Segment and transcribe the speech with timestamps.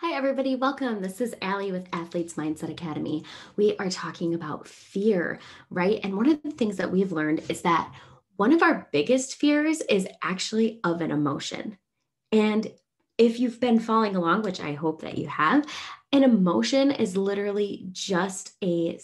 [0.00, 0.56] Hi, everybody.
[0.56, 1.00] Welcome.
[1.00, 3.24] This is Allie with Athletes Mindset Academy.
[3.56, 5.38] We are talking about fear,
[5.70, 6.00] right?
[6.04, 7.90] And one of the things that we've learned is that
[8.36, 11.78] one of our biggest fears is actually of an emotion.
[12.30, 12.70] And
[13.16, 15.64] if you've been following along, which I hope that you have,
[16.12, 18.98] an emotion is literally just a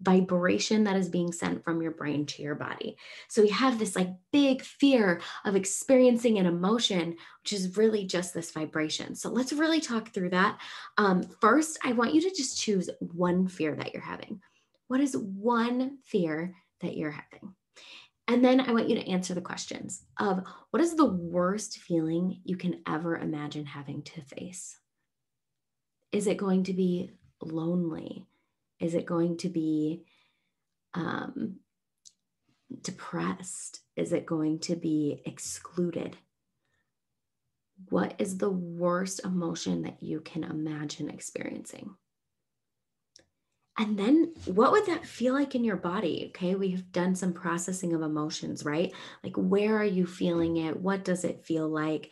[0.00, 2.96] vibration that is being sent from your brain to your body.
[3.28, 8.34] So we have this like big fear of experiencing an emotion, which is really just
[8.34, 9.14] this vibration.
[9.14, 10.60] So let's really talk through that.
[10.98, 14.40] Um, first, I want you to just choose one fear that you're having.
[14.88, 17.54] What is one fear that you're having?
[18.28, 22.40] And then I want you to answer the questions of what is the worst feeling
[22.44, 24.78] you can ever imagine having to face?
[26.12, 28.26] Is it going to be lonely?
[28.80, 30.04] Is it going to be
[30.94, 31.56] um,
[32.82, 33.80] depressed?
[33.96, 36.16] Is it going to be excluded?
[37.90, 41.94] What is the worst emotion that you can imagine experiencing?
[43.78, 46.26] And then what would that feel like in your body?
[46.28, 48.92] Okay, we've done some processing of emotions, right?
[49.22, 50.80] Like, where are you feeling it?
[50.80, 52.10] What does it feel like?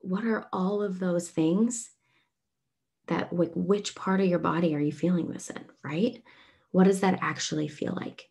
[0.00, 1.90] What are all of those things?
[3.06, 6.22] That like which part of your body are you feeling this in, right?
[6.70, 8.28] What does that actually feel like?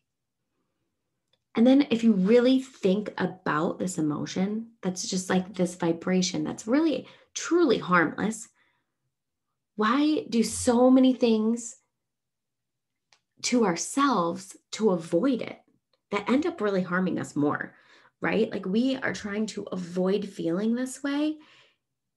[1.56, 6.68] And then if you really think about this emotion, that's just like this vibration that's
[6.68, 8.50] really truly harmless.
[9.76, 11.76] Why do so many things
[13.44, 15.60] to ourselves to avoid it
[16.12, 17.76] that end up really harming us more,
[18.22, 18.50] right?
[18.52, 21.38] Like we are trying to avoid feeling this way.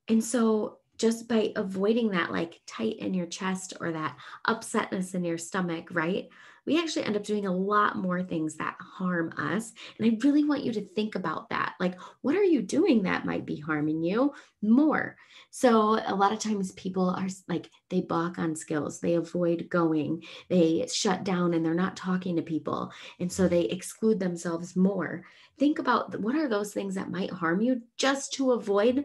[0.08, 4.16] And so just by avoiding that like tight in your chest or that
[4.46, 6.28] upsetness in your stomach, right?
[6.66, 9.72] We actually end up doing a lot more things that harm us.
[9.98, 11.74] And I really want you to think about that.
[11.78, 15.16] Like, what are you doing that might be harming you more?
[15.50, 20.24] So, a lot of times people are like, they balk on skills, they avoid going,
[20.48, 22.90] they shut down and they're not talking to people.
[23.20, 25.24] And so they exclude themselves more.
[25.58, 29.04] Think about what are those things that might harm you just to avoid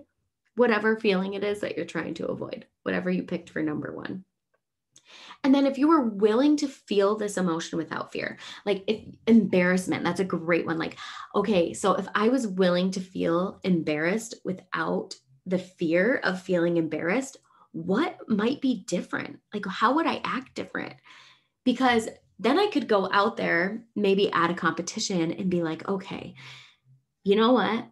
[0.62, 4.24] whatever feeling it is that you're trying to avoid, whatever you picked for number one.
[5.44, 10.04] And then if you were willing to feel this emotion without fear, like if embarrassment,
[10.04, 10.78] that's a great one.
[10.78, 10.98] Like,
[11.34, 15.16] okay, so if I was willing to feel embarrassed without
[15.48, 17.38] the fear of feeling embarrassed,
[17.72, 19.40] what might be different?
[19.52, 20.94] Like, how would I act different?
[21.66, 22.08] Because
[22.38, 26.36] then I could go out there, maybe at a competition and be like, okay,
[27.24, 27.88] you know what?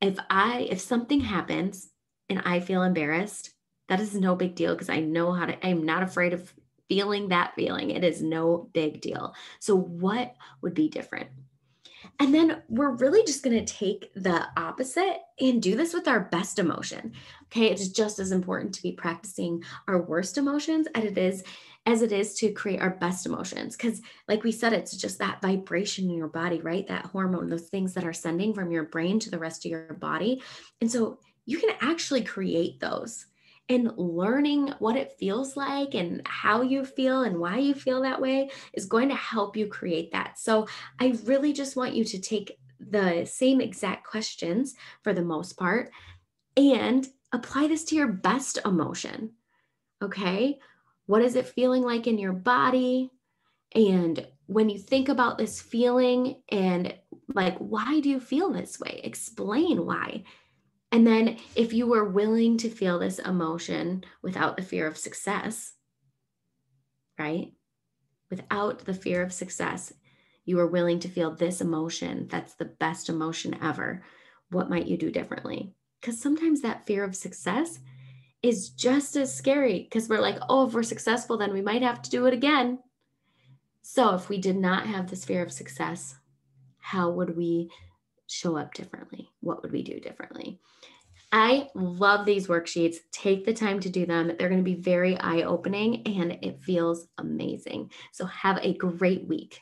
[0.00, 1.88] If I if something happens
[2.28, 3.50] and I feel embarrassed,
[3.88, 6.52] that is no big deal because I know how to I'm not afraid of
[6.88, 7.90] feeling that feeling.
[7.90, 9.34] It is no big deal.
[9.58, 11.28] So what would be different?
[12.20, 16.20] And then we're really just going to take the opposite and do this with our
[16.20, 17.12] best emotion.
[17.44, 21.42] Okay, it's just as important to be practicing our worst emotions as it is
[21.86, 23.76] as it is to create our best emotions.
[23.76, 26.86] Because, like we said, it's just that vibration in your body, right?
[26.88, 29.94] That hormone, those things that are sending from your brain to the rest of your
[29.94, 30.42] body.
[30.80, 33.26] And so you can actually create those.
[33.68, 38.20] And learning what it feels like and how you feel and why you feel that
[38.20, 40.38] way is going to help you create that.
[40.38, 40.68] So,
[41.00, 45.90] I really just want you to take the same exact questions for the most part
[46.56, 49.32] and apply this to your best emotion.
[50.02, 50.58] Okay.
[51.06, 53.10] What is it feeling like in your body?
[53.74, 56.94] And when you think about this feeling and
[57.34, 59.00] like, why do you feel this way?
[59.02, 60.24] Explain why.
[60.92, 65.74] And then if you were willing to feel this emotion without the fear of success,
[67.18, 67.52] right?
[68.30, 69.92] Without the fear of success,
[70.44, 72.28] you are willing to feel this emotion.
[72.28, 74.04] That's the best emotion ever.
[74.50, 75.74] What might you do differently?
[76.00, 77.80] Because sometimes that fear of success
[78.42, 82.02] is just as scary because we're like, oh, if we're successful, then we might have
[82.02, 82.78] to do it again.
[83.82, 86.16] So, if we did not have this fear of success,
[86.78, 87.70] how would we
[88.26, 89.30] show up differently?
[89.40, 90.60] What would we do differently?
[91.32, 92.96] I love these worksheets.
[93.12, 94.28] Take the time to do them.
[94.38, 97.90] They're going to be very eye opening and it feels amazing.
[98.12, 99.60] So, have a great week.